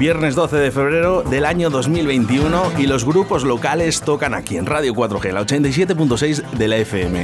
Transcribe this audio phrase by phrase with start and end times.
[0.00, 4.94] Viernes 12 de febrero del año 2021 y los grupos locales tocan aquí en Radio
[4.94, 7.22] 4G, la 87.6 de la FM.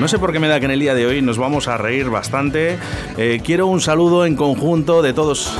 [0.00, 1.76] No sé por qué me da que en el día de hoy nos vamos a
[1.76, 2.78] reír bastante.
[3.18, 5.54] Eh, quiero un saludo en conjunto de todos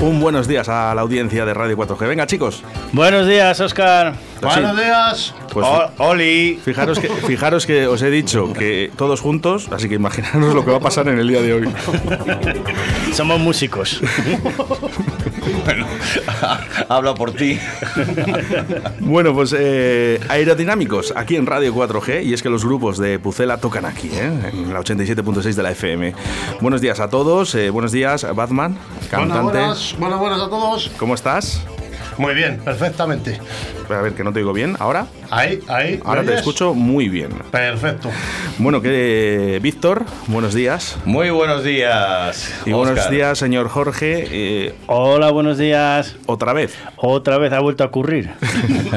[0.00, 2.08] un buenos días a la audiencia de Radio 4G.
[2.08, 2.64] Venga, chicos.
[2.92, 4.14] Buenos días, Oscar.
[4.44, 5.34] Buenos días.
[5.52, 5.66] Pues,
[5.98, 6.60] Oli.
[6.62, 10.70] Fijaros que, fijaros que os he dicho que todos juntos, así que imaginaros lo que
[10.70, 11.68] va a pasar en el día de hoy.
[13.12, 14.00] Somos músicos.
[15.64, 15.86] bueno,
[16.88, 17.58] habla por ti.
[19.00, 23.58] bueno, pues eh, aerodinámicos aquí en Radio 4G y es que los grupos de Pucela
[23.58, 24.50] tocan aquí, ¿eh?
[24.52, 26.14] en la 87.6 de la FM.
[26.60, 28.76] Buenos días a todos, eh, buenos días Batman,
[29.10, 29.58] cantante.
[29.58, 30.90] Buenas, buenas, buenas a todos.
[30.98, 31.64] ¿Cómo estás?
[32.18, 33.40] Muy bien, perfectamente.
[33.88, 34.76] A ver, que no te digo bien.
[34.78, 35.06] ¿Ahora?
[35.30, 36.00] Ahí, ahí.
[36.04, 37.30] Ahora te escucho muy bien.
[37.50, 38.10] Perfecto.
[38.58, 40.96] Bueno, que Víctor, buenos días.
[41.04, 42.52] Muy buenos días.
[42.66, 44.26] Y buenos días, señor Jorge.
[44.30, 46.16] Eh, Hola, buenos días.
[46.26, 46.76] Otra vez.
[46.96, 48.30] Otra vez ha vuelto a ocurrir.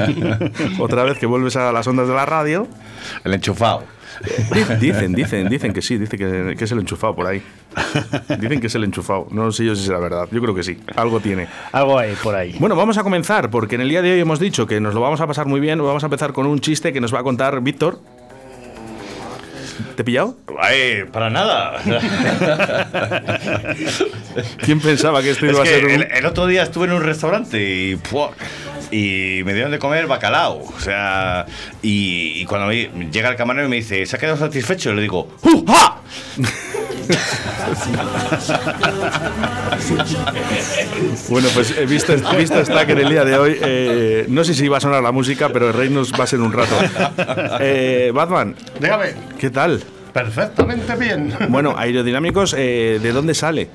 [0.79, 2.67] Otra vez que vuelves a las ondas de la radio.
[3.23, 3.83] El enchufado.
[4.79, 7.41] Dicen, dicen, dicen que sí, dicen que, que, es el enchufado por ahí.
[8.39, 9.27] Dicen que es el enchufado.
[9.31, 10.27] No sé yo si la verdad.
[10.31, 10.77] Yo creo que sí.
[10.95, 11.47] Algo tiene.
[11.71, 12.55] Algo hay por ahí.
[12.59, 15.01] Bueno, vamos a comenzar porque en el día de hoy hemos dicho que nos lo
[15.01, 15.79] vamos a pasar muy bien.
[15.79, 17.99] Vamos a empezar con un chiste que nos va a contar Víctor.
[19.95, 20.35] ¿Te he pillado?
[20.59, 21.79] Ay, para nada.
[24.59, 25.91] ¿Quién pensaba que esto iba es a ser un...
[25.91, 28.31] el, el, otro día estuve en un restaurante y, ¡pua!
[28.91, 30.63] Y me dieron de comer bacalao.
[30.63, 31.45] O sea,
[31.81, 34.91] y, y cuando me, llega el camarero y me dice, ¿se ha quedado satisfecho?
[34.91, 35.65] Y le digo, ¡Uh!
[35.65, 35.97] ¡Ja!
[41.29, 44.53] bueno, pues he visto, visto está que en el día de hoy, eh, no sé
[44.53, 46.75] si va a sonar la música, pero el rey nos va a ser un rato.
[47.59, 49.13] Eh, Batman, dígame.
[49.39, 49.81] ¿Qué tal?
[50.17, 51.31] Perfectamente bien.
[51.49, 53.69] Bueno, aerodinámicos, eh, ¿de dónde sale?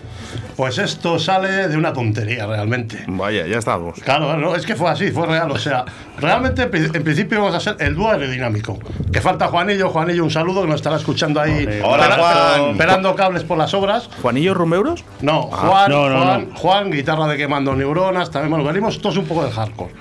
[0.57, 3.05] Pues esto sale de una tontería, realmente.
[3.07, 3.99] Vaya, ya estamos.
[4.01, 5.51] Claro, no, es que fue así, fue real.
[5.53, 5.85] O sea,
[6.19, 8.79] realmente en principio vamos a ser el dúo aerodinámico.
[9.13, 9.89] Que falta Juanillo.
[9.91, 11.67] Juanillo, un saludo que nos estará escuchando ahí.
[11.83, 12.71] Hola, espera, Juan.
[12.73, 14.11] Esperando cables por las obras.
[14.21, 15.05] ¿Juanillo Rumeuros?
[15.21, 15.57] No, Ah.
[15.69, 16.57] Juan, No, no, Juan, no.
[16.57, 18.31] Juan, guitarra de quemando neuronas.
[18.31, 19.93] También bueno, venimos todos un poco del hardcore.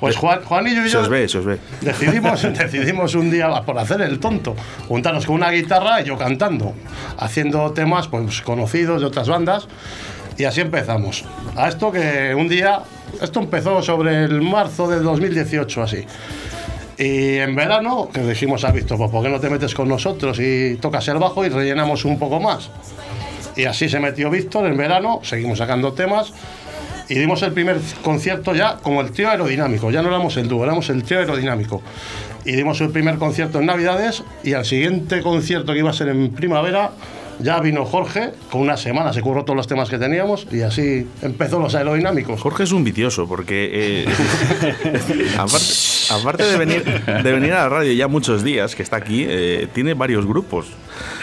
[0.00, 1.00] Pues Juan, Juanillo y yo.
[1.00, 1.58] os ve, se os ve.
[1.80, 4.54] Decidimos, decidimos un día, por hacer el tonto,
[4.86, 6.74] juntarnos con una guitarra y yo cantando,
[7.18, 9.68] haciendo temas pues, conocidos de otras bandas.
[10.36, 11.24] Y así empezamos.
[11.56, 12.80] A esto que un día,
[13.20, 16.04] esto empezó sobre el marzo del 2018, así.
[16.96, 20.38] Y en verano, que dijimos a Víctor, pues ¿por qué no te metes con nosotros
[20.40, 22.70] y tocas el bajo y rellenamos un poco más?
[23.56, 26.32] Y así se metió Víctor en verano, seguimos sacando temas
[27.08, 29.90] y dimos el primer concierto ya como el trío aerodinámico.
[29.90, 31.82] Ya no éramos el dúo, éramos el trío aerodinámico.
[32.44, 36.08] Y dimos el primer concierto en Navidades y al siguiente concierto que iba a ser
[36.08, 36.92] en primavera
[37.40, 41.06] ya vino Jorge, con una semana se curró todos los temas que teníamos y así
[41.22, 42.40] empezó los aerodinámicos.
[42.40, 44.06] Jorge es un vicioso porque, eh,
[45.38, 45.64] aparte,
[46.10, 49.68] aparte de, venir, de venir a la radio ya muchos días, que está aquí, eh,
[49.72, 50.66] tiene varios grupos.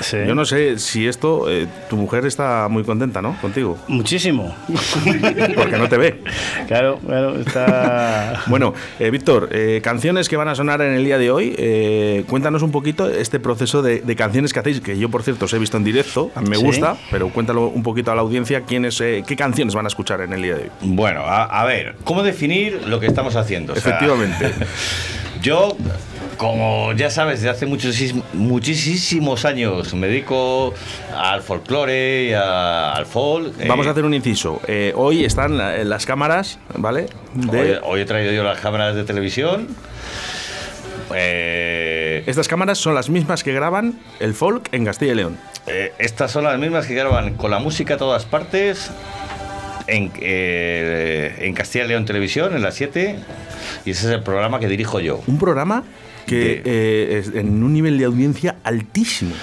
[0.01, 0.17] Sí.
[0.27, 3.37] Yo no sé si esto, eh, tu mujer está muy contenta, ¿no?
[3.41, 3.77] Contigo.
[3.87, 4.55] Muchísimo.
[5.55, 6.21] Porque no te ve.
[6.67, 8.43] Claro, claro, está.
[8.47, 11.55] Bueno, eh, Víctor, eh, canciones que van a sonar en el día de hoy.
[11.57, 15.45] eh, cuéntanos un poquito este proceso de, de canciones que hacéis, que yo, por cierto,
[15.45, 16.63] os he visto en directo, a mí me Sí.
[16.63, 20.21] gusta, pero cuéntalo un poquito a la audiencia quiénes, eh, qué canciones van a escuchar
[20.21, 20.69] en el día de hoy.
[20.81, 23.73] Bueno, a, a ver, ¿cómo definir lo que estamos haciendo?
[23.73, 24.51] O sea, Efectivamente.
[25.41, 25.74] Yo,
[26.37, 27.95] como ya sabes, desde hace muchos,
[28.33, 30.73] muchísimos años me dedico
[31.15, 33.59] al folclore y a- al folk.
[33.59, 34.61] eh, Vamos a hacer un inciso.
[34.67, 37.07] Eh, hoy están la- las cámaras, ¿vale?
[37.33, 39.67] De- Hoy, hoy he traído yo las cámaras de televisión.
[41.13, 45.37] Eh, Estas cámaras son las mismas que graban el folk en Castilla y León.
[45.99, 48.91] estas son las mismas que graban con la música a todas partes.
[49.87, 53.17] En, eh, en Castilla y León Televisión, en las 7.
[53.85, 55.21] Y ese es el programa que dirijo yo.
[55.27, 55.83] Un programa
[56.25, 59.33] que eh, es en un nivel de audiencia altísimo.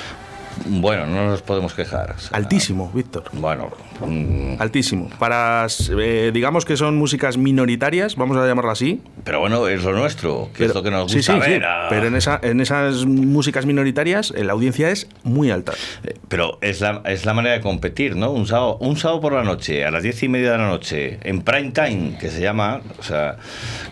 [0.67, 2.15] Bueno, no nos podemos quejar.
[2.15, 3.25] o sea, Altísimo, Víctor.
[3.33, 3.71] Bueno,
[4.07, 5.09] mm, Altísimo.
[5.19, 5.67] Para,
[5.99, 9.01] eh, digamos que son músicas minoritarias, vamos a llamarlo así.
[9.25, 11.51] pero bueno, es lo nuestro, que es lo que nos sí, gusta sí, sí.
[11.53, 11.65] ver.
[11.65, 15.73] a- Pero en, esa, en esas músicas minoritarias eh, la audiencia es muy alta.
[16.05, 18.31] Eh, Pero es la, es la manera de competir, ¿no?
[18.31, 21.19] Un sábado, un sábado por la noche, a las diez y media de la noche,
[21.23, 23.37] en prime time, que se llama, o sea,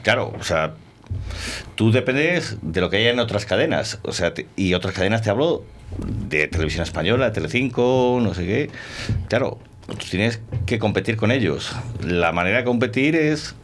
[0.02, 0.74] claro, o sea,
[1.74, 5.22] tú dependes de lo que haya en otras cadenas, o sea, te- y otras cadenas
[5.22, 5.64] te hablo
[6.28, 8.70] de televisión española, Telecinco, no sé qué,
[9.28, 11.72] claro, tú tienes que competir con ellos.
[12.04, 13.54] La manera de competir es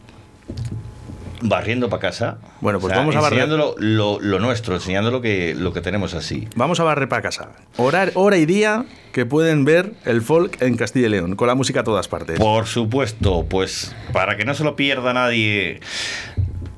[1.41, 2.37] barriendo para casa.
[2.61, 3.39] Bueno, pues vamos a barrer.
[3.39, 6.47] enseñando lo, lo nuestro, enseñando lo que, lo que tenemos así.
[6.55, 7.49] Vamos a barrer para casa.
[7.77, 11.55] Hora, hora y día que pueden ver el folk en Castilla y León, con la
[11.55, 12.39] música a todas partes.
[12.39, 15.79] Por supuesto, pues para que no se lo pierda nadie,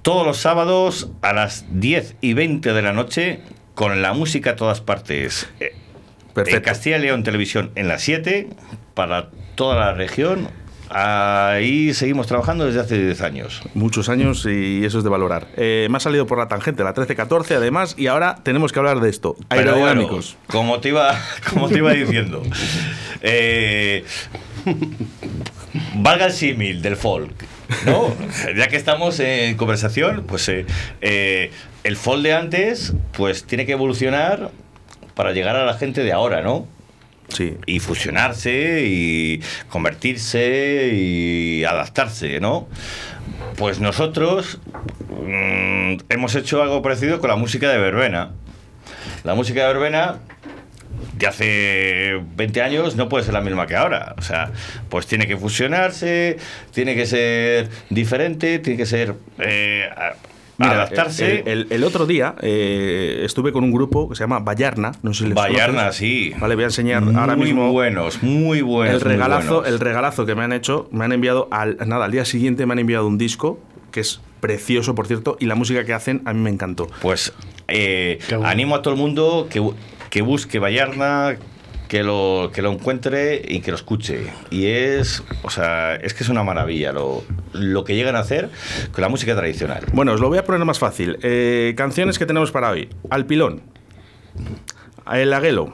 [0.09, 3.41] todos los sábados a las 10 y 20 de la noche,
[3.75, 5.47] con la música a todas partes.
[5.59, 5.75] Eh,
[6.33, 6.57] Perfecto.
[6.57, 8.49] En Castilla y León Televisión en las 7,
[8.95, 10.47] para toda la región.
[10.89, 13.61] Ahí seguimos trabajando desde hace 10 años.
[13.75, 15.47] Muchos años y eso es de valorar.
[15.57, 19.01] Eh, me ha salido por la tangente, la 13-14 además, y ahora tenemos que hablar
[19.01, 19.35] de esto.
[19.47, 20.37] Pero bueno, Aerodinámicos.
[20.47, 21.21] como, te iba,
[21.53, 22.41] como te iba diciendo,
[23.21, 24.03] eh,
[25.93, 27.45] valga el símil del folk,
[27.85, 28.15] ¿no?
[28.55, 30.65] Ya que estamos en conversación, pues eh,
[31.01, 31.51] eh,
[31.83, 34.51] el folk de antes pues tiene que evolucionar
[35.15, 36.67] para llegar a la gente de ahora, ¿no?
[37.29, 37.57] Sí.
[37.67, 39.39] y fusionarse y
[39.69, 42.67] convertirse y adaptarse, ¿no?
[43.55, 44.59] Pues nosotros
[45.21, 48.31] mm, hemos hecho algo parecido con la música de verbena.
[49.23, 50.19] La música de verbena
[51.19, 54.15] de hace 20 años no puede ser la misma que ahora.
[54.17, 54.51] O sea,
[54.89, 56.37] pues tiene que fusionarse,
[56.73, 59.89] tiene que ser diferente, tiene que ser eh,
[60.57, 61.39] Mira, adaptarse.
[61.41, 64.93] El, el- el otro día eh, estuve con un grupo que se llama Vallarna.
[65.03, 65.95] No sé si les Vallarna, conoces.
[65.97, 66.33] sí.
[66.39, 68.95] Vale, voy a enseñar muy ahora mismo buenos, muy buenos.
[69.01, 69.67] el muy regalazo, buenos.
[69.73, 70.87] el regalazo que me han hecho.
[70.91, 73.59] Me han enviado al nada al día siguiente me han enviado un disco
[73.91, 76.87] que es precioso, por cierto, y la música que hacen a mí me encantó.
[77.01, 77.33] Pues
[77.67, 79.59] eh, animo a todo el mundo que,
[80.09, 81.37] que busque Vallarna,
[81.87, 84.27] que lo, que lo encuentre y que lo escuche.
[84.51, 87.23] Y es, o sea, es que es una maravilla lo,
[87.53, 88.49] lo que llegan a hacer
[88.91, 89.83] con la música tradicional.
[89.93, 91.17] Bueno, os lo voy a poner más fácil.
[91.23, 92.89] Eh, canciones que tenemos para hoy.
[93.09, 93.61] Alpilón.
[95.11, 95.73] El aguelo.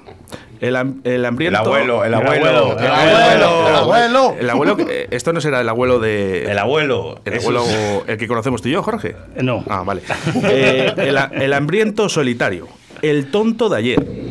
[0.61, 1.59] El, am- el hambriento.
[1.59, 4.35] El abuelo, el El abuelo, abuelo, el abuelo, el abuelo.
[4.39, 4.77] El abuelo.
[5.11, 6.49] Esto no será el abuelo de.
[6.49, 7.19] El abuelo.
[7.25, 9.17] El abuelo, es- el que conocemos tú y yo, Jorge.
[9.41, 9.65] No.
[9.67, 10.01] Ah, vale.
[10.45, 12.67] Eh, el, el hambriento solitario.
[13.01, 14.24] El tonto de ayer.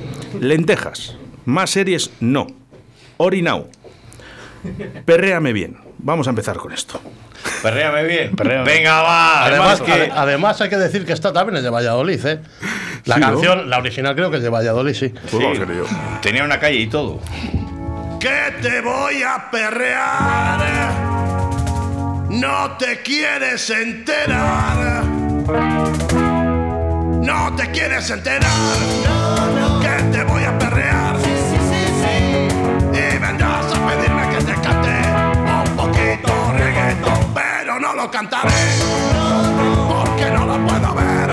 [0.48, 1.16] Lentejas.
[1.46, 2.46] Más series, no.
[3.16, 3.68] Orinau.
[5.04, 5.76] Perréame bien.
[5.98, 7.00] Vamos a empezar con esto.
[7.62, 8.34] Perréame bien.
[8.36, 8.64] Perréame.
[8.64, 9.44] Venga, va.
[9.44, 9.92] Además, que.
[9.92, 12.40] ade- además hay que decir que esta también es de Valladolid, ¿eh?
[13.04, 13.26] La Sí, ¿no?
[13.28, 15.08] canción, la original creo que es de Valladolid, sí.
[15.08, 15.84] Pues Sí, ello.
[16.22, 17.20] tenía una calle y todo.
[18.20, 20.94] que te voy a perrear.
[22.30, 25.04] No te quieres enterar.
[27.22, 28.50] No te quieres enterar.
[37.74, 38.50] Pero no lo cantaré.
[39.88, 41.30] Porque no lo puedo ver.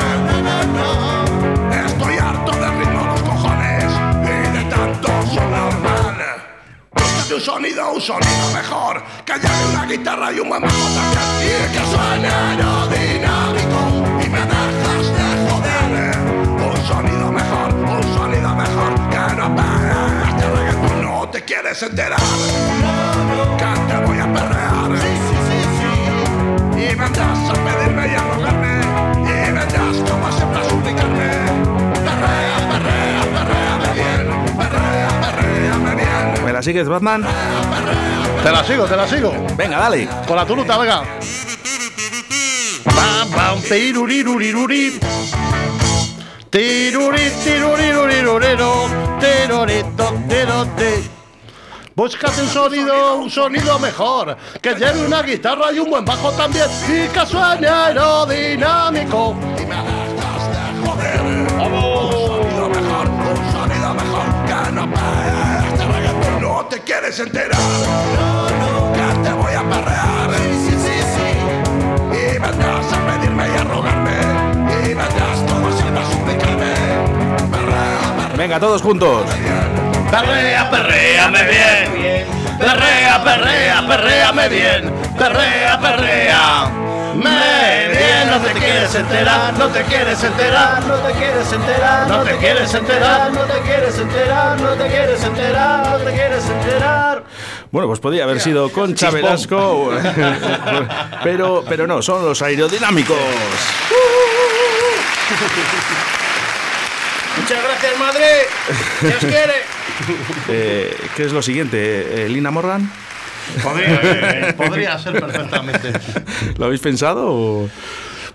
[1.85, 3.85] Estoy harto del ritmo los cojones
[4.23, 6.17] y de tanto sonar mal.
[6.93, 11.23] Búscate un sonido, un sonido mejor Que lleve una guitarra y un buen bajo también
[11.41, 13.79] Y que suene aerodinámico
[14.21, 16.17] Y me dejas de joder
[16.59, 22.19] Un sonido mejor, un sonido mejor Que no pegue este reggaetón No te quieres enterar
[23.57, 25.30] Que te voy a perrear
[26.81, 28.81] Y vendrás a pedirme y a rogarme
[29.23, 31.29] Y vendrás como siempre a suplicarme
[32.05, 37.25] Perrea, perrea, perreame bien Perrea, perreame bien ¿Me la sigues, Batman?
[38.43, 39.31] Te la sigo, te la sigo.
[39.55, 40.07] Venga, dale.
[40.25, 41.03] Con la turuta, venga.
[43.35, 44.99] Pam, tirurirurirurí.
[46.49, 48.89] Tiruri, tirurirurirurero.
[49.19, 51.10] Tirurito, tirote.
[52.01, 56.65] Búscate un sonido, un sonido mejor, que lleve una guitarra y un buen bajo también,
[56.87, 59.35] y que suene aerodinámico.
[59.55, 61.21] y me dejas de joder.
[61.21, 64.83] Un sonido mejor, un sonido mejor que no
[65.69, 66.41] este reggaetón.
[66.41, 67.61] No te quieres enterar.
[68.95, 70.31] Que te voy a perrear.
[72.13, 74.17] Y vendrás a pedirme y a rogarme.
[74.73, 76.73] Y vendrás como siempre a suplicarme.
[78.35, 79.23] Venga, todos juntos.
[80.11, 82.25] Perrea, perréame bien.
[82.59, 84.93] Perrea, perrea, perréame bien.
[85.17, 86.69] Perrea, perrea.
[87.15, 92.23] Me bien, no te quieres enterar, no te quieres enterar, No te quieres enterar, no
[92.23, 93.31] te quieres enterar.
[93.31, 97.23] no te quieres enterar, no te quieres enterar, no te quieres enterar.
[97.71, 99.21] Bueno, pues podría haber sido Concha Chispón.
[99.21, 99.91] Velasco,
[101.23, 103.17] pero, pero no, son los aerodinámicos.
[107.37, 108.41] Muchas gracias, Madrid.
[109.01, 109.70] Dios quiere.
[110.49, 112.25] Eh, ¿Qué es lo siguiente?
[112.25, 112.89] Eh, ¿Lina Morgan?
[113.63, 115.91] Podría, eh, podría ser perfectamente.
[116.57, 117.27] ¿Lo habéis pensado?
[117.31, 117.69] o-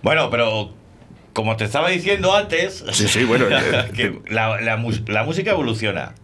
[0.02, 0.72] Bueno, pero
[1.32, 5.50] como te estaba diciendo antes, Sí, sí, bueno, eh, que la, la mus- la música
[5.52, 6.14] evoluciona.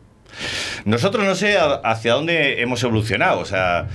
[0.84, 3.86] Nosotros no sé hacia dónde hemos evolucionado, o sea,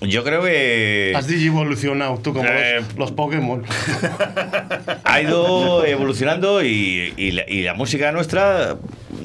[0.00, 3.64] yo creo que Has digivolucionado tú como Eh, los, los Pokémon.
[5.04, 8.76] ha ido evolucionando y, y la, y la música nuestra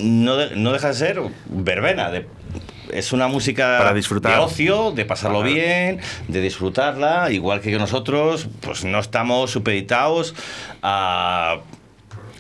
[0.02, 2.10] no, de- no deja de ser verbena.
[2.12, 2.28] de-
[2.92, 4.34] es una música Para disfrutar.
[4.34, 10.34] de ocio, de pasarlo bien, de disfrutarla, igual que nosotros, pues no estamos supeditados
[10.82, 11.60] a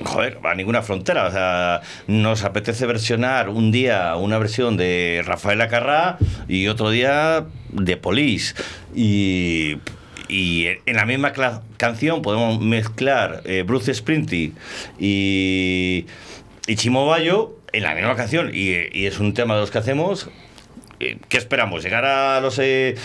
[0.03, 1.27] joder, a ninguna frontera.
[1.27, 7.45] O sea, nos apetece versionar un día una versión de Rafael Acarrá y otro día
[7.71, 8.55] de Police.
[8.95, 9.77] Y,
[10.29, 11.31] y en la misma
[11.77, 14.53] canción podemos mezclar eh, Bruce Sprinty
[14.99, 16.05] y,
[16.69, 18.51] y Chimo Bayo en la misma canción.
[18.53, 20.29] Y, y es un tema de los que hacemos.
[20.99, 21.83] Eh, ¿Qué esperamos?
[21.83, 22.59] ¿Llegar a los...
[22.59, 22.95] eh,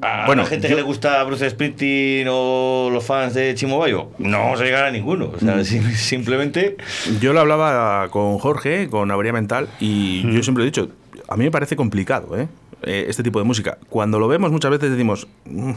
[0.00, 3.78] a Bueno, la gente yo- que le gusta Bruce Springsteen o los fans de Chimo
[3.78, 5.26] Bayo, no vamos a llegar a ninguno.
[5.26, 5.38] O Mm.
[5.40, 6.76] sea, sim- simplemente.
[7.20, 10.88] Yo lo hablaba con Jorge, con Avería Mental, y yo siempre he dicho,
[11.28, 12.48] a mí me parece complicado, ¿eh?
[12.82, 13.78] Eh, este tipo de música.
[13.88, 15.72] Cuando lo vemos muchas veces decimos, "Mm,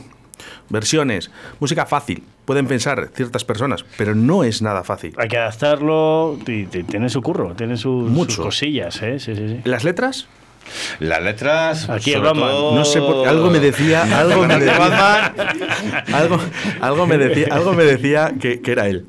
[0.70, 5.14] versiones, música fácil, pueden pensar ciertas personas, pero no es nada fácil.
[5.18, 8.36] Hay que adaptarlo y, y tiene su curro, tiene sus, Mucho.
[8.36, 9.20] sus cosillas, ¿eh?
[9.20, 9.62] Sí, sí, sí.
[9.64, 10.28] Las letras,
[11.00, 11.90] Las letras.
[11.90, 12.50] Aquí el sobre Batman.
[12.50, 15.34] todo- no sé por algo me decía, algo me decía,
[16.14, 16.40] algo,
[16.82, 19.06] algo me decía, algo me decía que, que era él.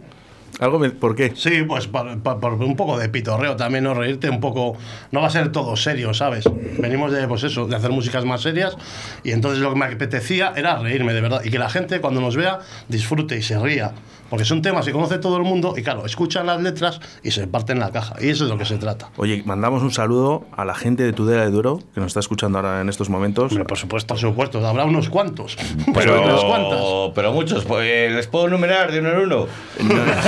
[0.58, 1.32] Algo ¿Por qué?
[1.36, 3.92] Sí, pues por un poco de pitorreo también, ¿no?
[3.92, 4.76] Reírte un poco.
[5.12, 6.44] No va a ser todo serio, ¿sabes?
[6.78, 8.76] Venimos de, pues eso, de hacer músicas más serias
[9.22, 11.42] y entonces lo que me apetecía era reírme, de verdad.
[11.44, 13.92] Y que la gente cuando nos vea disfrute y se ría.
[14.30, 17.46] Porque son temas que conoce todo el mundo y claro, escuchan las letras y se
[17.46, 18.16] parten la caja.
[18.20, 19.10] Y eso es lo que se trata.
[19.16, 22.58] Oye, mandamos un saludo a la gente de Tudela de Duero, que nos está escuchando
[22.58, 23.52] ahora en estos momentos.
[23.54, 24.14] Por supuesto.
[24.14, 25.56] Por supuesto, habrá unos cuantos.
[25.94, 26.80] pero, unas cuantas.
[27.14, 27.64] pero muchos.
[27.64, 29.46] pues, ¿Les puedo enumerar de uno en uno?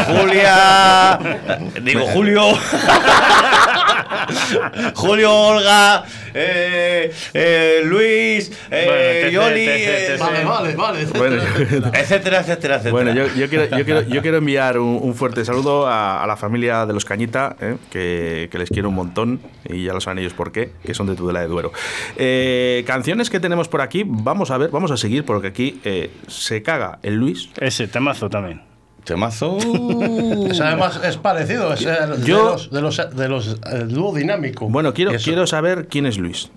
[0.07, 1.19] Julia.
[1.83, 2.43] Digo, Julio.
[4.95, 6.05] Julio, Olga.
[6.35, 8.51] eh, eh, Luis.
[8.71, 10.45] Eh, Bueno, Yoli.
[10.45, 11.05] Vale, vale.
[11.07, 11.37] Bueno,
[11.93, 12.91] etcétera, etcétera, etcétera.
[12.93, 16.27] Bueno, yo, yo quiero, yo, quiero, yo quiero enviar un, un fuerte saludo a, a
[16.27, 17.77] la familia de los Cañita, ¿eh?
[17.91, 21.07] que, que les quiero un montón y ya lo saben ellos por qué, que son
[21.07, 21.73] de Tudela de Duero.
[22.17, 26.11] Eh, canciones que tenemos por aquí, vamos a ver, vamos a seguir porque aquí eh,
[26.27, 27.49] se caga el Luis.
[27.61, 28.68] Ese temazo también.
[29.09, 29.57] Temazo.
[30.51, 34.15] Es, además es parecido, es el- Yo- de los, de los, de los el dúo
[34.15, 34.69] dinámico.
[34.69, 35.25] Bueno, quiero, Eso.
[35.25, 36.51] quiero saber quién es Luis.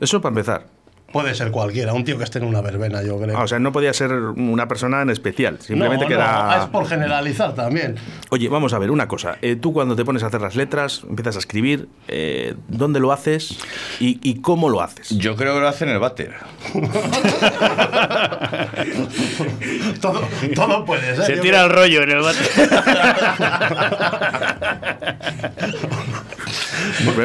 [0.00, 0.66] Eso para empezar.
[1.12, 3.36] Puede ser cualquiera, un tío que esté en una verbena, yo creo.
[3.36, 6.62] Ah, o sea, no podía ser una persona en especial, simplemente no, que no, era...
[6.62, 7.96] es por generalizar también.
[8.30, 9.36] Oye, vamos a ver una cosa.
[9.42, 13.12] Eh, tú cuando te pones a hacer las letras, empiezas a escribir, eh, ¿dónde lo
[13.12, 13.58] haces
[14.00, 15.10] y, y cómo lo haces?
[15.10, 16.32] Yo creo que lo hace en el váter.
[20.00, 20.22] todo,
[20.54, 21.26] todo puede ser.
[21.26, 22.38] Se yo tira el rollo en el bate.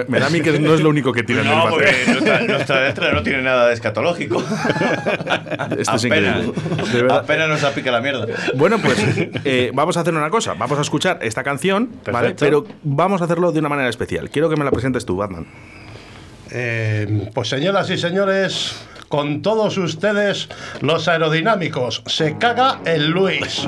[0.08, 1.72] Me, da a mí que no es lo único que tiene en el No, váter.
[1.72, 4.40] porque nuestra, nuestra letra no tiene nada de escatológico.
[5.78, 7.14] Esto es apenas, increíble.
[7.14, 8.26] Apenas nos apica la mierda.
[8.56, 8.98] Bueno, pues
[9.46, 10.54] eh, vamos a hacer una cosa.
[10.54, 11.90] Vamos a escuchar esta canción.
[12.40, 14.30] Pero vamos a hacerlo de una manera especial.
[14.30, 15.46] Quiero que me la presentes tú, Batman.
[16.52, 18.76] Eh, pues señoras y señores,
[19.10, 20.48] con todos ustedes,
[20.82, 23.68] los aerodinámicos, se caga el Luis.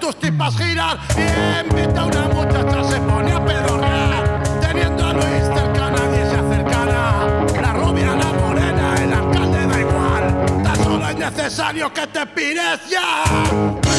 [0.00, 0.98] Tus tipas girar.
[1.16, 4.42] Y invita a una muchacha, se pone a pedorrear.
[4.60, 7.28] Teniendo a Luis cerca, nadie se acercará.
[7.60, 10.62] La rubia, la morena, el alcalde da igual.
[10.64, 13.89] Tan solo es necesario que te pires ya.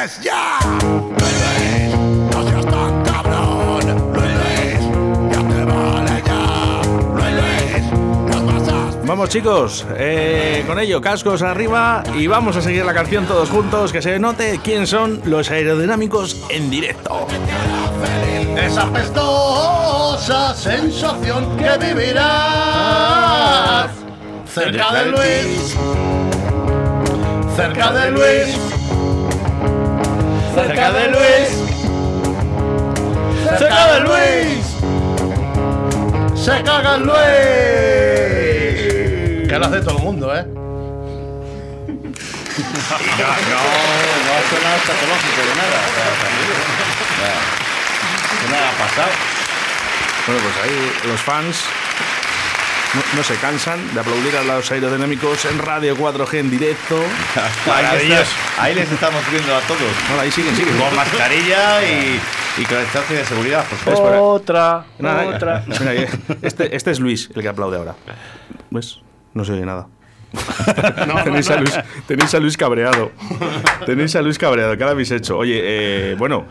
[0.00, 1.94] Pires ya Luis, Luis,
[2.32, 3.80] no seas tan cabrón
[4.14, 4.80] Luis, Luis,
[5.32, 6.42] ya te vale ya.
[7.14, 7.84] Luis, Luis,
[8.28, 12.94] nos vas a Vamos chicos, eh, con ello, cascos arriba y vamos a seguir la
[12.94, 17.26] canción todos juntos, que se note quién son los aerodinámicos en directo.
[18.56, 22.30] Esa pestosa sensación que vivirás.
[24.46, 25.76] Cerca de Luis,
[27.56, 28.79] cerca de Luis,
[30.92, 31.48] de Luis,
[33.58, 34.64] cerca de Luis,
[36.34, 37.16] se caga Luis.
[39.48, 40.44] Que lo hace todo el mundo, ¿eh?
[42.90, 43.60] No, no,
[44.24, 45.80] no ha sonado escatológico de nada.
[48.50, 49.12] nada ha pasado.
[50.26, 50.78] Bueno, pues ahí
[51.08, 51.56] los fans
[52.94, 56.96] no, no se cansan de aplaudir a los aerodinámicos en Radio 4G en directo.
[57.72, 58.12] Ahí,
[58.58, 59.80] ahí les estamos viendo a todos.
[60.08, 60.76] Bueno, ahí siguen, siguen.
[60.76, 62.20] Con mascarilla y,
[62.58, 64.00] y con distancia de seguridad, por favor.
[64.04, 64.22] Espera.
[64.22, 65.64] Otra, Nada, otra.
[65.66, 65.92] mira,
[66.42, 67.94] este, este es Luis, el que aplaude ahora.
[68.70, 68.98] ¿Ves?
[69.34, 69.86] No se oye nada.
[71.24, 73.10] tenéis, A Luis, tenéis a Luis cabreado.
[73.86, 74.76] Tenéis a Luis cabreado.
[74.76, 75.36] ¿Qué habéis hecho?
[75.38, 76.46] Oye, eh, bueno,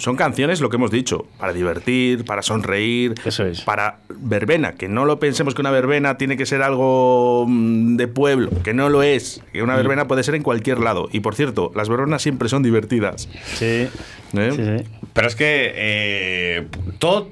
[0.00, 3.60] son canciones, lo que hemos dicho, para divertir, para sonreír, Eso es.
[3.60, 4.72] para verbena.
[4.72, 8.72] Que no lo pensemos que una verbena tiene que ser algo mm, de pueblo, que
[8.72, 9.42] no lo es.
[9.52, 11.08] Que una verbena puede ser en cualquier lado.
[11.12, 13.28] Y por cierto, las verbenas siempre son divertidas.
[13.54, 13.90] Sí, ¿eh?
[14.32, 14.88] sí, sí.
[15.12, 16.66] Pero es que eh,
[16.98, 17.28] todo,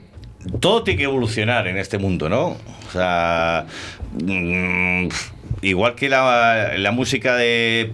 [0.61, 2.49] todo tiene que evolucionar en este mundo, ¿no?
[2.49, 3.67] O sea,
[4.23, 5.09] mm,
[5.63, 7.93] igual que la, la música de,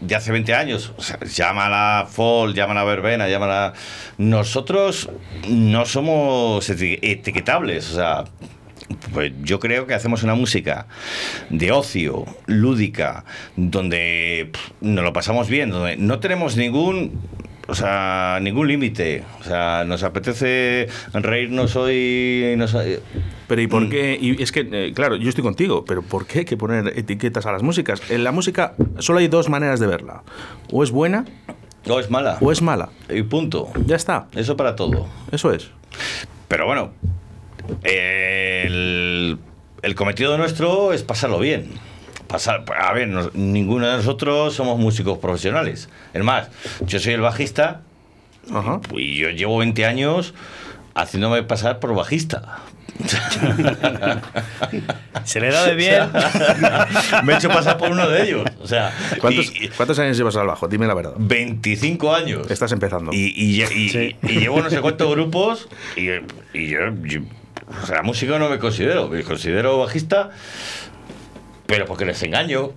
[0.00, 3.72] de hace 20 años, o sea, llámala folk, llámala verbena, llámala...
[4.16, 5.10] Nosotros
[5.48, 8.24] no somos eti- etiquetables, o sea...
[9.12, 10.86] Pues yo creo que hacemos una música
[11.50, 17.20] de ocio, lúdica, donde nos lo pasamos bien, donde no tenemos ningún
[17.68, 19.22] o sea, ningún límite.
[19.40, 22.54] O sea, nos apetece reírnos hoy.
[22.56, 22.74] nos-
[23.46, 23.90] Pero ¿y por Mm.
[23.90, 24.18] qué?
[24.20, 27.46] Y es que, eh, claro, yo estoy contigo, pero ¿por qué hay que poner etiquetas
[27.46, 28.00] a las músicas?
[28.10, 30.22] En la música solo hay dos maneras de verla.
[30.72, 31.24] O es buena
[31.86, 32.38] No, es mala.
[32.40, 32.88] o es mala.
[33.08, 33.70] Y punto.
[33.86, 34.26] Ya está.
[34.34, 35.06] Eso para todo.
[35.30, 35.70] Eso es.
[36.48, 36.90] Pero bueno,
[37.84, 39.38] el,
[39.82, 41.70] el cometido nuestro es pasarlo bien.
[42.28, 45.88] Pasar, a ver, nos- ninguno de nosotros somos músicos profesionales.
[46.12, 46.48] Es más,
[46.86, 47.80] yo soy el bajista
[48.54, 48.80] Ajá.
[48.92, 50.34] y yo llevo 20 años
[50.94, 52.58] haciéndome pasar por bajista.
[55.24, 56.02] Se le da de bien.
[57.24, 58.44] Me he hecho pasar por uno de ellos.
[58.62, 60.68] O sea, ¿Cuántos, y- cuántos años llevas al bajo?
[60.68, 61.14] Dime la verdad.
[61.16, 62.50] 25 años.
[62.50, 63.12] Estás empezando.
[63.12, 64.16] Y, y, y- Sí.
[64.22, 66.08] y llevo no sé cuántos grupos y,
[66.58, 67.20] y yo, yo-
[67.82, 70.30] o sea, músico no me considero, me considero bajista,
[71.68, 72.70] pero porque les engaño.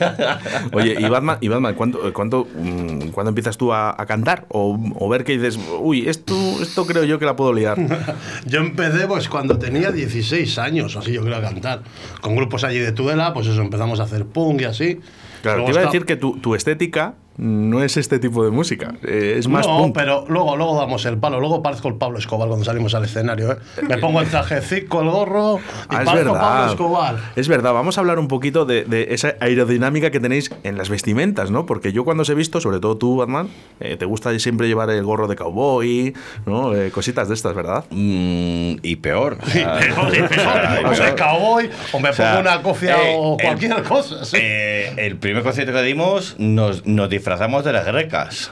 [0.72, 4.46] Oye, ¿y Batman, y Batman ¿cuánto, eh, cuánto, mm, cuándo empiezas tú a, a cantar?
[4.48, 7.76] O, o ver que dices, uy, esto, esto creo yo que la puedo liar.
[8.46, 11.82] Yo empecé pues cuando tenía 16 años, así yo creo, a cantar.
[12.22, 15.00] Con grupos allí de Tudela, pues eso, empezamos a hacer punk y así.
[15.42, 18.50] Claro, Luego te iba a decir que tu, tu estética no es este tipo de
[18.50, 18.94] música.
[19.02, 19.94] eh, es más no, punk.
[19.94, 21.40] pero luego, luego damos el palo.
[21.40, 23.52] Luego parezco el Pablo Escobar cuando salimos al escenario.
[23.52, 23.56] ¿eh?
[23.88, 25.56] Me pongo el trajecico, el gorro
[25.90, 26.70] y Ah, es parezco Pablo verdad.
[26.70, 27.16] Escobar.
[27.36, 30.88] Es verdad, vamos a hablar un poquito de, de esa aerodinámica que tenéis en las
[30.90, 31.66] vestimentas, ¿no?
[31.66, 33.48] Porque yo cuando os he visto, sobre todo tú, Batman,
[33.80, 36.14] eh, te gusta siempre llevar el gorro de cowboy,
[36.46, 36.74] ¿no?
[36.74, 37.84] Eh, cositas de estas, ¿verdad?
[37.90, 39.38] Mm, y peor.
[39.42, 40.24] o sea, Peor, peor.
[40.30, 43.46] o sea, O sea, cowboy, o me O sea, pongo una cofia eh, o el-
[43.46, 44.24] cualquier cosa.
[44.24, 44.36] sí.
[44.40, 48.50] eh, el primer concierto que dimos nos, nos disfrazamos de las grecas.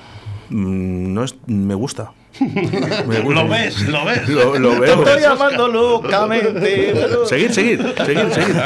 [0.48, 2.12] Mm, no es, me gusta.
[2.40, 3.42] Me gusta.
[3.42, 4.28] lo ves, lo ves.
[4.28, 5.02] Lo, lo Te veo.
[5.02, 6.94] estoy llamando locamente.
[7.26, 8.56] Seguir, seguir, seguir, seguir.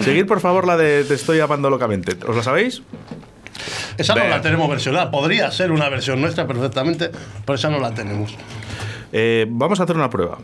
[0.00, 2.16] seguir, por favor, la de Te estoy amando locamente.
[2.26, 2.82] ¿Os la sabéis?
[3.96, 5.08] Esa no la tenemos versionada.
[5.12, 7.10] Podría ser una versión nuestra perfectamente,
[7.44, 8.36] pero esa no la tenemos.
[9.12, 10.38] Eh, vamos a hacer una prueba.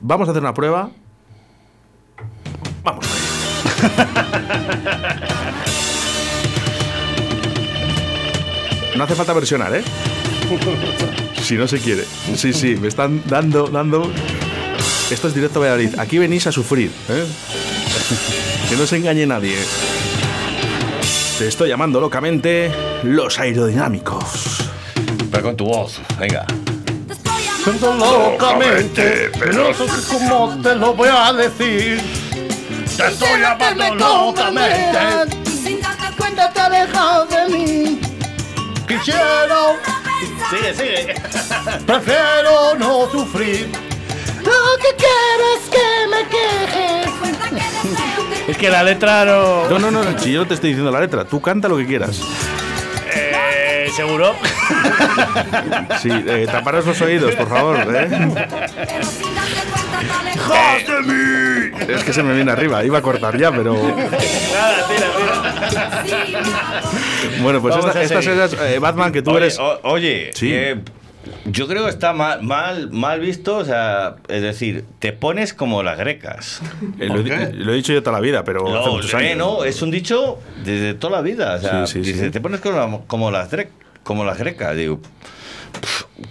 [0.00, 0.88] Vamos a hacer una prueba.
[2.82, 3.06] Vamos.
[9.00, 9.82] No hace falta versionar, ¿eh?
[11.42, 12.04] Si no se quiere.
[12.36, 14.12] Sí, sí, me están dando, dando.
[15.10, 15.98] Esto es directo a Valladolid.
[15.98, 17.24] Aquí venís a sufrir, ¿eh?
[18.68, 19.56] Que no se engañe nadie.
[21.38, 22.70] Te estoy llamando locamente
[23.02, 24.68] los aerodinámicos.
[25.30, 26.44] Pero con tu voz, venga.
[27.64, 29.72] Siento locamente, pero
[30.10, 32.02] cómo te lo voy a decir.
[32.98, 38.09] Te estoy amando locamente, Sin darte cuenta te alejas de mí.
[38.98, 39.76] Quisiera,
[40.50, 41.14] Sigue, sigue.
[41.86, 43.70] prefiero no sufrir.
[44.38, 47.08] Lo que quiero es que me quejes.
[48.48, 49.68] Es que la letra no.
[49.68, 51.86] No, no, no, si yo no te estoy diciendo la letra, tú canta lo que
[51.86, 52.20] quieras.
[53.14, 54.34] Eh, ¿Seguro?
[56.00, 57.76] Sí, eh, taparos los oídos, por favor.
[57.94, 58.08] ¿eh?
[60.00, 60.50] Pero sin darte cuenta te alejas.
[60.50, 61.94] ¡Haz de mí!
[61.94, 62.84] es que se me viene arriba.
[62.84, 63.74] Iba a cortar ya, pero.
[63.74, 66.82] Nada, tira, tira.
[67.42, 69.58] Bueno, pues esta, estas eh, Batman, que tú Oye, eres.
[69.58, 70.50] o- oye, Sí.
[70.52, 70.76] eh,
[71.44, 75.82] yo creo que está mal, mal, mal visto, o sea, es decir, te pones como
[75.82, 76.60] las grecas.
[76.98, 79.36] eh, lo, he lo dicho yo toda la vida, pero hace No, muchos eh, años.
[79.38, 81.54] no, es un dicho desde toda la vida.
[81.56, 82.30] O sea, Sí, sí, dice, sí.
[82.30, 83.48] te pones como, como las
[84.02, 84.74] como las grecas.
[84.76, 85.00] Digo,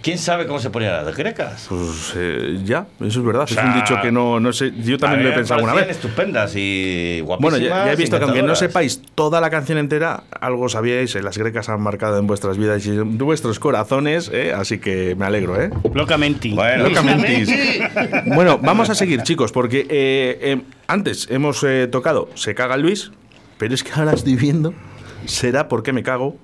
[0.02, 1.66] ¿quién sabe cómo se ponían las grecas?
[1.68, 3.46] Pues eh, ya, eso es verdad.
[3.46, 4.72] sea, es un dicho que no, no sé.
[4.82, 6.04] Yo también A lo he pensado alguna parecían vez.
[6.04, 7.60] estupendas y Bueno, guapísimas.
[7.78, 11.22] ya, ya he visto que aunque no sepáis toda la canción entera, algo sabíais, eh,
[11.22, 15.26] las grecas han marcado en vuestras vidas y en vuestros corazones, eh, así que me
[15.26, 15.70] alegro, ¿eh?
[15.94, 16.50] Locamente.
[16.50, 17.90] Bueno, Locamente.
[18.26, 23.10] Bueno, vamos a seguir, chicos, porque eh, eh, antes hemos eh, tocado Se caga Luis,
[23.58, 24.72] pero es que ahora estoy viendo,
[25.26, 26.36] será porque me cago.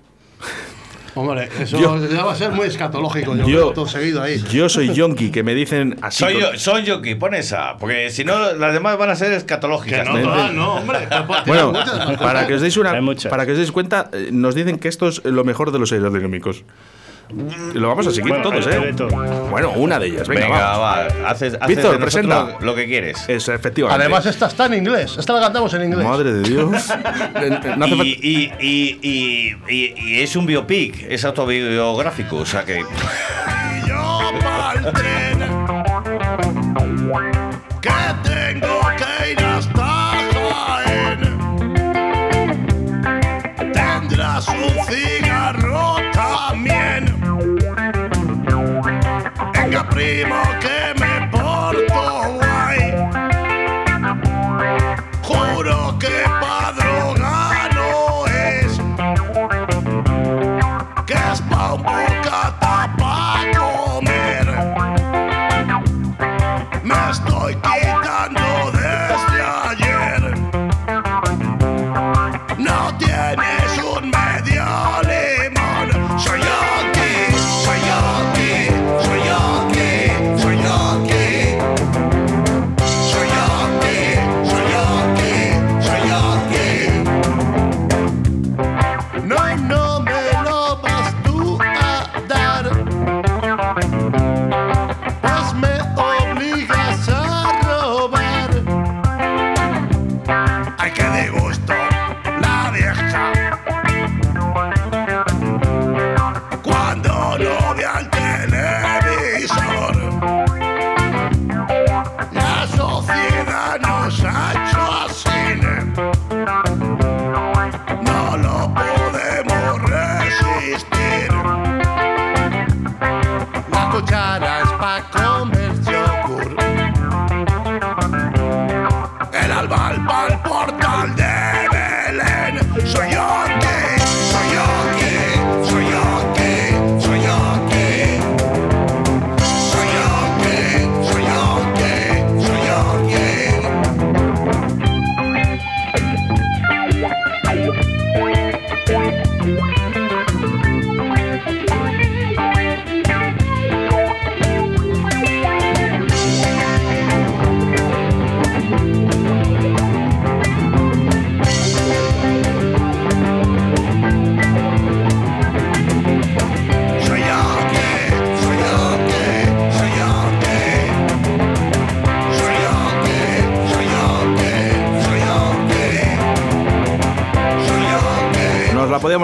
[1.17, 3.35] Hombre, eso Yo- ya va a ser muy escatológico.
[3.35, 4.39] Yo, Yo- todo seguido ahí.
[4.53, 6.19] Yo soy yonki, que me dicen así.
[6.19, 9.17] soy con- yo, soy yo que pon esa, porque si no las demás van a
[9.17, 10.07] ser Que escatológicas.
[10.07, 11.09] no, todas no, hombre.
[11.47, 11.73] Bueno,
[12.21, 12.93] para que os deis una,
[13.31, 15.91] para que os deis cuenta, eh, nos dicen que esto es lo mejor de los
[15.91, 16.65] aerodinámicos.
[17.75, 18.95] Lo vamos a seguir Bueno, todos, ¿eh?
[18.97, 19.09] todo.
[19.51, 20.81] Bueno, una de ellas, venga, Venga, vamos.
[21.25, 22.57] va, haces, haces Víctor, presenta.
[22.61, 23.25] lo, lo que quieres.
[23.29, 24.03] Es, efectivamente.
[24.05, 25.17] Además, esta está en inglés.
[25.19, 26.07] Esta la cantamos en inglés.
[26.07, 26.71] Madre de Dios.
[27.37, 31.25] Eh, eh, no hace y, falta- y, y, y, y- y es un biopic, es
[31.25, 32.83] autobiográfico, o sea que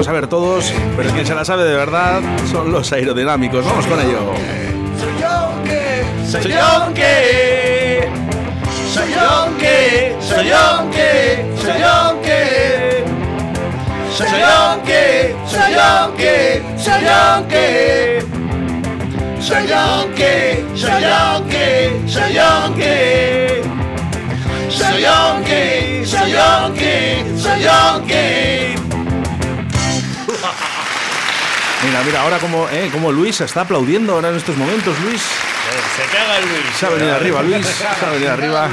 [0.02, 3.64] La podíamos saber todos, pero quien se la sabe de verdad son los aerodinámicos.
[3.64, 4.34] Vamos con ello.
[4.98, 8.08] Soy yo que, ¡Soy Yonke!
[8.92, 11.44] soy yo que, ¡Soy Yonke!
[11.56, 13.04] ¡Soy Yonke!
[14.10, 18.24] soy yo que, soy yo que, soy yo que.
[19.40, 23.62] Soy yo que, soy yo que, soy yo que.
[24.68, 28.71] Soy yo que, soy yo que, soy yo
[31.92, 35.20] Mira, mira, ahora como, eh, como Luis está aplaudiendo ahora en estos momentos, Luis.
[35.20, 36.64] Se caga Luis.
[36.74, 37.66] Se ha venido arriba, Luis.
[37.66, 38.70] Se ha venido arriba.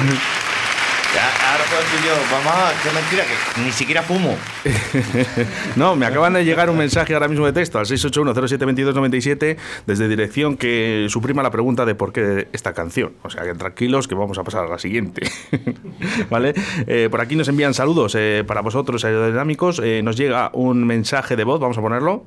[1.14, 4.38] Ya, ahora puedo decir yo, mamá, qué mentira, que ni siquiera fumo.
[5.76, 10.56] No, me acaban de llegar un mensaje ahora mismo de texto al 681072297 desde dirección
[10.56, 13.12] que suprima la pregunta de por qué esta canción.
[13.24, 15.30] O sea que tranquilos que vamos a pasar a la siguiente.
[16.30, 16.54] ¿Vale?
[16.88, 19.82] Eh, por aquí nos envían saludos eh, para vosotros aerodinámicos.
[19.84, 22.24] Eh, nos llega un mensaje de voz, vamos a ponerlo.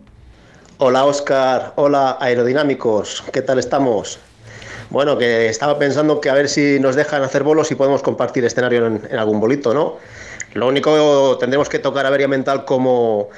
[0.85, 4.19] Hola Oscar, hola aerodinámicos, ¿qué tal estamos?
[4.91, 8.45] Bueno, que estaba pensando que a ver si nos dejan hacer bolos y podemos compartir
[8.45, 9.99] escenario en, algún bolito, ¿no?
[10.55, 13.29] Lo único tendremos que tocar Averia Mental como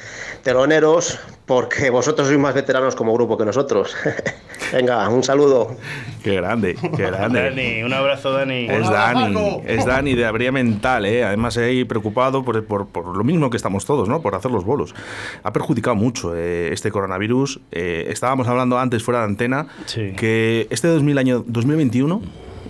[0.42, 3.94] teloneros, porque vosotros sois más veteranos como grupo que nosotros.
[4.72, 5.76] Venga, un saludo.
[6.22, 7.42] Qué grande, qué grande.
[7.42, 8.66] Dani, un abrazo, Dani.
[8.68, 11.22] Es Dani, es Dani de Abría Mental, ¿eh?
[11.22, 14.20] además ahí preocupado por, por- por lo mismo que estamos todos, ¿no?
[14.22, 14.94] por hacer los bolos.
[15.42, 17.60] Ha perjudicado mucho eh, este coronavirus.
[17.72, 20.12] Eh, estábamos hablando antes fuera de antena Sí.
[20.16, 22.22] que este 2000 año 2021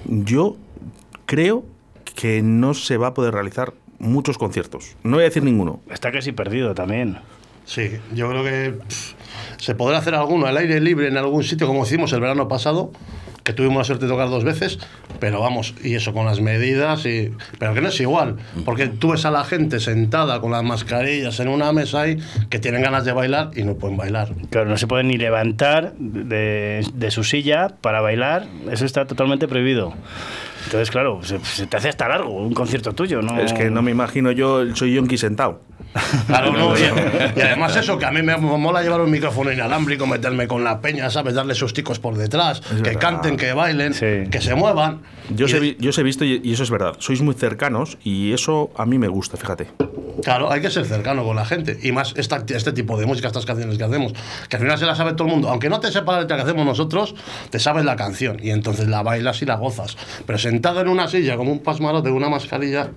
[0.06, 0.56] yo
[1.26, 1.64] creo
[2.16, 4.96] que no se va a poder realizar muchos conciertos.
[5.04, 5.80] No voy a decir ninguno.
[5.90, 7.18] Está casi perdido también.
[7.64, 8.74] Sí, yo creo que
[9.56, 12.92] se podrá hacer alguno al aire libre en algún sitio, como hicimos el verano pasado,
[13.44, 14.78] que tuvimos la suerte de tocar dos veces,
[15.20, 19.10] pero vamos, y eso con las medidas, y, pero que no es igual, porque tú
[19.10, 23.04] ves a la gente sentada con las mascarillas en una mesa ahí, que tienen ganas
[23.04, 24.32] de bailar y no pueden bailar.
[24.50, 28.46] Claro, no se puede ni levantar de, de su silla para bailar.
[28.70, 29.92] Eso está totalmente prohibido.
[30.64, 33.38] Entonces, claro, se, se te hace hasta largo un concierto tuyo, ¿no?
[33.40, 35.60] Es que no me imagino yo, soy yonki sentado.
[36.26, 36.80] Claro, no, y,
[37.36, 40.80] y además eso, que a mí me mola llevar un micrófono inalámbrico, meterme con la
[40.80, 41.34] peña, ¿sabes?
[41.34, 43.00] Darle sus ticos por detrás, que verdad.
[43.00, 44.28] canten, que bailen, Sí.
[44.30, 45.02] que se muevan.
[45.30, 46.96] Yo os, he, yo os he visto y, y eso es verdad.
[46.98, 49.68] Sois muy cercanos y eso a mí me gusta, fíjate.
[50.22, 51.78] Claro, hay que ser cercano con la gente.
[51.82, 54.12] Y más esta, este tipo de música, estas canciones que hacemos,
[54.48, 55.48] que al final se la sabe todo el mundo.
[55.48, 57.14] Aunque no te sepa la letra que hacemos nosotros,
[57.50, 59.96] te sabes la canción y entonces la bailas y la gozas.
[60.26, 62.90] Pero sentado en una silla como un pasmarote de una mascarilla,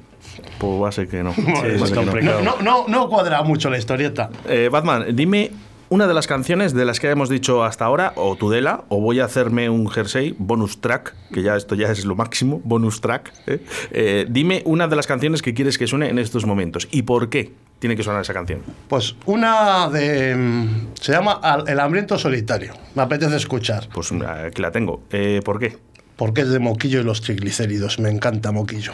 [0.58, 1.34] Pues va a ser que no.
[1.36, 2.02] Sí, Va a es ser que no.
[2.12, 2.42] complicado.
[2.42, 4.30] no, no, no, no cuadra mucho la historieta.
[4.48, 5.52] Eh, Batman, dime
[5.90, 9.20] una de las canciones de las que hemos dicho hasta ahora, o Tudela, o voy
[9.20, 13.34] a hacerme un jersey, bonus track, que ya esto ya es lo máximo, bonus track.
[13.48, 13.60] ¿eh?
[13.92, 17.30] Eh, dime una de las canciones que quieres que suene en estos momentos y por
[17.30, 18.62] qué tiene que sonar esa canción.
[18.88, 20.36] Pues una de.
[20.36, 22.74] mm, Se llama El hambriento solitario.
[22.96, 23.88] Me apetece escuchar.
[23.94, 25.04] Pues aquí la tengo.
[25.12, 25.78] Eh, ¿Por qué?
[26.16, 28.00] Porque es de Moquillo y los triglicéridos.
[28.00, 28.94] Me encanta Moquillo.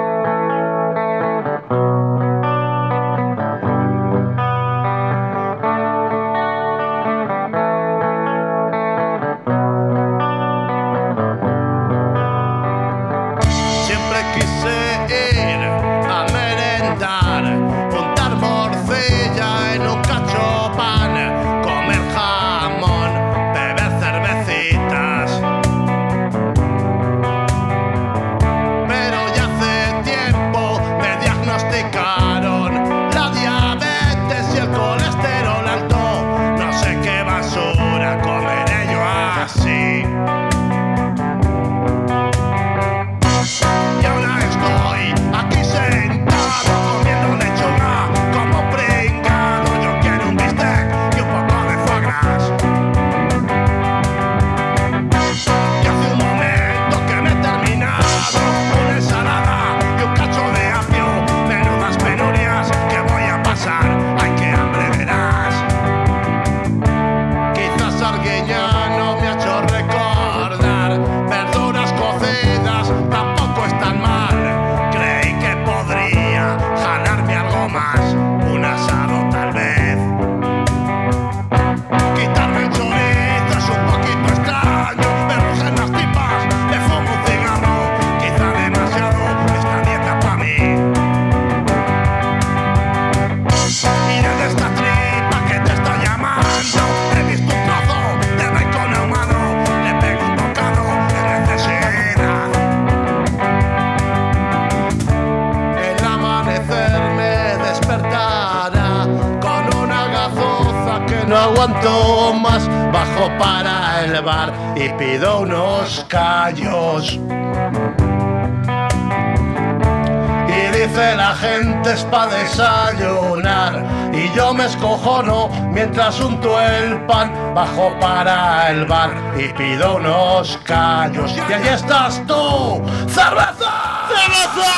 [125.92, 132.22] mientras unto el pan Bajo para el bar y pido unos callos Y allí estás
[132.26, 134.72] tú, cerveza ¡Cerveza!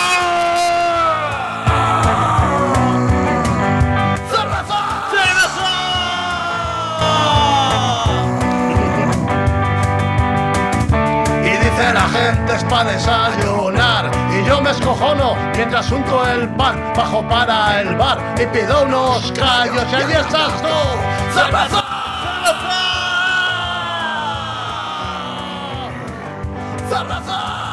[4.31, 4.81] ¡Cerveza!
[11.45, 13.74] Y dice la gente es pa' desayunar
[14.45, 19.33] Y yo me escojono mientras unto el pan Bajo para el bar y pido unos
[19.33, 21.85] callos Y allí estás tú, cerveza
[26.89, 27.65] ¡Cerveza!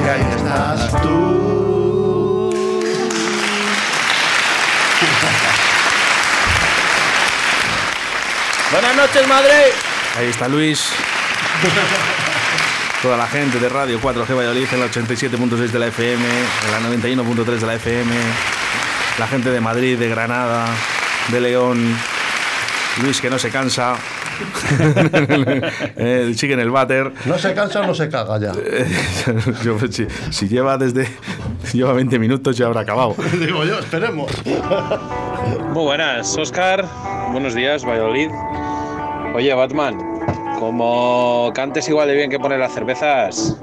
[0.00, 2.52] Y ahí estás tú.
[8.72, 9.72] Buenas noches, Madrid.
[10.18, 10.92] Ahí está Luis.
[13.02, 16.80] Toda la gente de Radio 4G Valladolid en la 87.6 de la FM, en la
[16.88, 18.14] 91.3 de la FM,
[19.18, 20.66] la gente de Madrid, de Granada,
[21.28, 21.96] de León,
[23.02, 23.96] Luis que no se cansa,
[25.96, 27.12] Eh, sigue en el váter.
[27.26, 28.52] No se cansa o no se caga ya.
[29.62, 31.08] Yo, si, si lleva desde
[31.72, 33.14] lleva 20 minutos ya habrá acabado.
[33.38, 34.30] Digo yo, esperemos.
[35.72, 36.84] Muy buenas, Oscar.
[37.30, 38.30] Buenos días, Valladolid.
[39.34, 39.96] Oye, Batman,
[40.58, 43.56] como cantes igual de bien que poner las cervezas,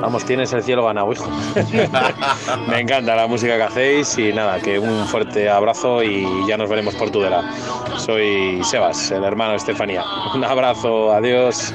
[0.00, 1.28] vamos, tienes el cielo ganado, hijo.
[2.68, 6.68] Me encanta la música que hacéis y nada, que un fuerte abrazo y ya nos
[6.68, 7.42] veremos por Tudela.
[7.96, 10.04] Soy Sebas, el hermano de Estefanía.
[10.34, 11.74] Un abrazo, adiós.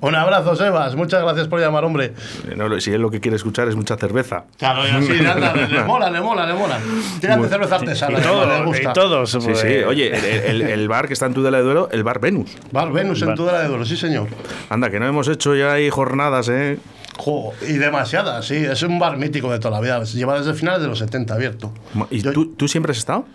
[0.00, 0.94] Un abrazo, Sebas.
[0.96, 2.12] Muchas gracias por llamar, hombre.
[2.48, 4.44] Eh, no, si él lo que quiere escuchar es mucha cerveza.
[4.58, 6.78] Claro, y así, anda, le, le mola, le mola, le mola.
[7.20, 8.90] Tírate cerveza artesana, Y todo, le gusta.
[8.90, 9.30] y todos.
[9.30, 9.66] Sí, pues, sí.
[9.86, 10.16] Oye,
[10.50, 12.50] el, el- el bar que está en Tudela de Duero, el bar Venus.
[12.70, 13.36] Bar Venus en Bar.
[13.36, 14.28] Tudela de Duero, sí, señor.
[14.68, 16.78] Anda, que no hemos hecho ya ahí jornadas, ¿eh?
[17.18, 18.56] Jo, y demasiadas, sí.
[18.56, 20.02] Es un bar mítico de toda la vida.
[20.04, 21.72] Lleva desde finales de los 70 abierto.
[22.10, 23.26] ¿Y Yo- tú, tú siempre has estado?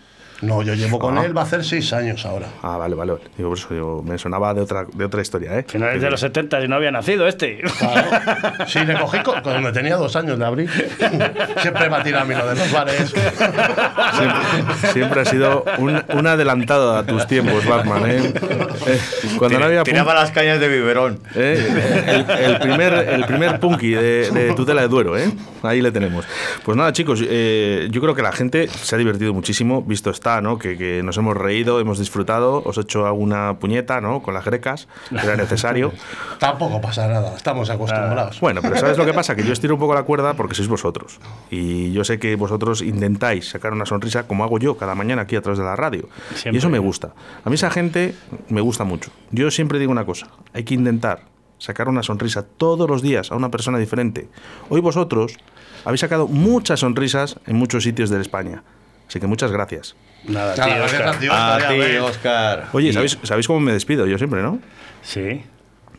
[0.42, 1.26] No, yo llevo con Ah.
[1.26, 2.48] él, va a hacer seis años ahora.
[2.62, 3.14] Ah, vale, vale.
[3.38, 5.66] Digo, por eso digo, me sonaba de otra, de otra historia, ¿eh?
[5.68, 7.62] Finales de los 70 y no había nacido este.
[7.80, 8.10] Claro.
[8.68, 10.68] Sí, le cogí co- cuando tenía dos años, le abrí.
[11.62, 13.14] Siempre va a tirar a mí lo de los bares.
[14.14, 18.34] Siempre, siempre has sido un, un adelantado a tus tiempos, Batman, ¿eh?
[18.88, 19.00] Eh,
[19.38, 21.20] cuando no había Tiraba las cañas de biberón.
[21.36, 22.06] ¿eh?
[22.08, 25.32] el, el primer, el primer punky de, de Tutela de Duero, ¿eh?
[25.64, 26.26] Ahí le tenemos.
[26.64, 30.42] Pues nada, chicos, eh, yo creo que la gente se ha divertido muchísimo, visto está,
[30.42, 30.58] ¿no?
[30.60, 34.22] Que, que nos hemos reído, hemos disfrutado, os he hecho alguna puñeta, ¿no?
[34.22, 35.94] Con las grecas, que era necesario.
[36.40, 38.40] Tampoco pasa nada, estamos acostumbrados.
[38.42, 39.36] Bueno, pero ¿sabes lo que pasa?
[39.36, 41.20] Que yo estiro un poco la cuerda porque sois vosotros.
[41.50, 45.38] Y yo sé que vosotros intentáis sacar una sonrisa como hago yo cada mañana aquí
[45.38, 46.10] a través de la radio.
[46.36, 46.56] Siempre.
[46.56, 47.14] Y eso me gusta.
[47.46, 48.14] A mí esa gente
[48.50, 49.12] me gusta mucho.
[49.32, 51.22] Yo siempre digo una cosa, hay que intentar
[51.58, 54.28] sacar una sonrisa todos los días a una persona diferente.
[54.70, 55.38] Hoy vosotros
[55.86, 58.64] habéis sacado muchas sonrisas en muchos sitios de España.
[59.08, 59.96] Así que muchas gracias.
[60.26, 61.32] Nada, tío, gracias Oscar.
[61.32, 61.76] A Oscar, ti.
[62.74, 64.06] Oye, Y- ¿sabéis, ¿sabéis cómo me despido?
[64.08, 64.60] Yo siempre, ¿no?
[65.02, 65.44] Sí.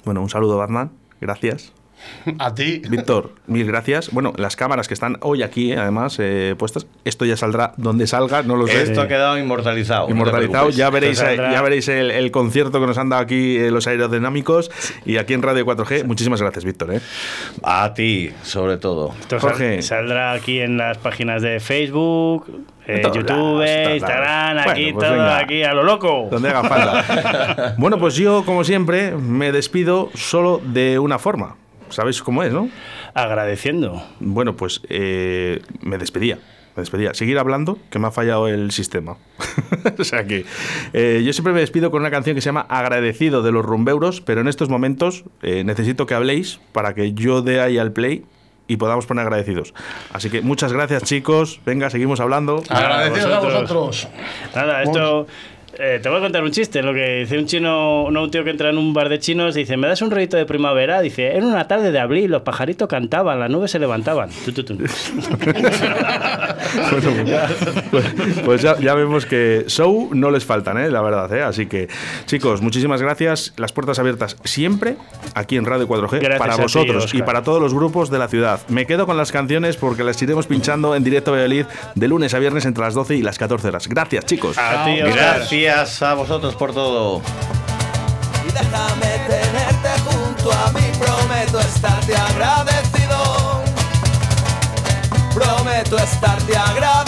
[0.04, 0.90] Bueno, un saludo, Batman.
[1.20, 1.72] Gracias.
[2.38, 2.82] A ti.
[2.88, 4.10] Víctor, mil gracias.
[4.12, 8.42] Bueno, las cámaras que están hoy aquí, además, eh, puestas, esto ya saldrá donde salga,
[8.42, 8.82] no lo sé.
[8.82, 10.08] Esto ha quedado inmortalizado.
[10.10, 13.70] Inmortalizado, ya veréis, saldrá- ya veréis el, el concierto que nos han dado aquí eh,
[13.70, 14.70] los aerodinámicos
[15.04, 16.04] y aquí en Radio 4G.
[16.04, 16.94] Muchísimas gracias, Víctor.
[16.94, 17.00] ¿eh?
[17.62, 19.14] A ti, sobre todo.
[19.20, 19.82] Esto Jorge.
[19.82, 22.46] saldrá aquí en las páginas de Facebook,
[22.86, 24.72] eh, YouTube, lados, Instagram, lados.
[24.72, 25.38] aquí Bueno, pues todo, venga.
[25.38, 26.28] aquí a lo loco.
[26.30, 27.74] Donde haga falta.
[27.78, 31.56] bueno, pues yo, como siempre, me despido solo de una forma.
[31.90, 32.68] ¿Sabéis cómo es, no?
[33.14, 34.02] Agradeciendo.
[34.20, 36.38] Bueno, pues eh, me despedía.
[36.76, 37.14] Me despedía.
[37.14, 39.16] Seguir hablando, que me ha fallado el sistema.
[39.98, 40.44] o sea que
[40.92, 44.20] eh, yo siempre me despido con una canción que se llama Agradecido de los Rumbeuros,
[44.20, 48.24] pero en estos momentos eh, necesito que habléis para que yo dé ahí al play
[48.68, 49.74] y podamos poner agradecidos.
[50.12, 51.60] Así que muchas gracias, chicos.
[51.64, 52.62] Venga, seguimos hablando.
[52.68, 53.62] Agradecidos a vosotros.
[53.62, 54.08] vosotros.
[54.54, 55.26] Nada, esto.
[55.78, 56.82] Eh, te voy a contar un chiste.
[56.82, 59.54] Lo que dice un chino, no, un tío que entra en un bar de chinos,
[59.54, 61.00] dice: ¿Me das un rollito de primavera?
[61.00, 64.30] Dice: Era una tarde de abril, los pajaritos cantaban, las nubes se levantaban.
[64.44, 64.78] Tu, tu, tu.
[66.90, 67.10] Bueno,
[67.90, 68.04] pues,
[68.44, 70.90] pues ya, ya vemos que show no les faltan, ¿eh?
[70.90, 71.32] la verdad.
[71.32, 71.42] ¿eh?
[71.42, 71.88] Así que,
[72.26, 73.54] chicos, muchísimas gracias.
[73.56, 74.96] Las puertas abiertas siempre
[75.34, 78.28] aquí en Radio 4G Gracias para ti, vosotros y para todos los grupos de la
[78.28, 78.60] ciudad.
[78.68, 82.34] Me quedo con las canciones porque las iremos pinchando en directo a Valladolid de lunes
[82.34, 83.88] a viernes entre las 12 y las 14 horas.
[83.88, 84.58] Gracias, chicos.
[84.58, 85.46] A ti, Oscar.
[85.70, 87.20] Gracias a vosotros por todo.
[88.42, 93.62] Y déjame tenerte junto a mí, prometo estarte agradecido.
[95.34, 97.07] Prometo estarte agradecido.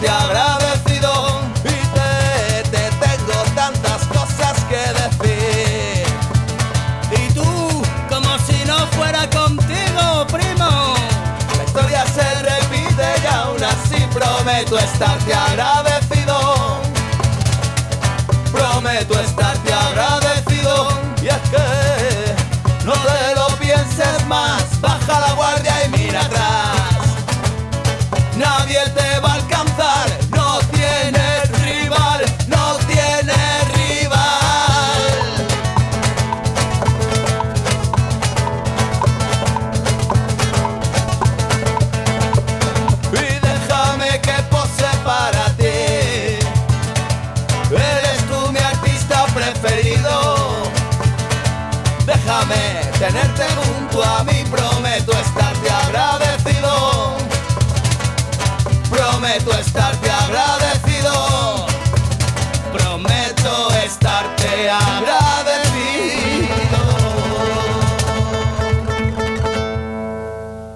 [0.00, 6.06] te agradecido y te, te tengo tantas cosas que decir.
[7.10, 10.94] Y tú, como si no fuera contigo, primo.
[11.56, 16.80] La historia se repite y aún así prometo estarte agradecido.
[18.52, 20.88] Prometo estarte agradecido
[21.22, 24.80] y es que no te lo pienses más.
[24.80, 26.90] Baja la guardia y mira atrás.
[28.36, 29.09] Nadie te